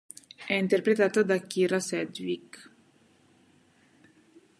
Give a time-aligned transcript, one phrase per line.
[0.47, 2.71] È interpretata da Kyra Sedgwick.